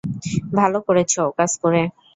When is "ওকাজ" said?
1.29-1.51